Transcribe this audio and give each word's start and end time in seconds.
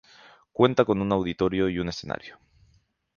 Cuenta 0.51 0.83
con 0.83 0.99
un 0.99 1.11
auditorio 1.11 1.69
y 1.69 1.77
un 1.77 1.87
escenario. 1.89 2.39